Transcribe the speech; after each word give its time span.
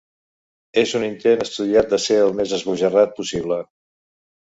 És 0.83 0.93
un 0.99 1.03
intent 1.07 1.43
estudiat 1.45 1.91
de 1.91 1.99
ser 2.05 2.17
al 2.21 2.33
més 2.39 2.55
esbojarrat 2.59 3.13
possible. 3.21 3.61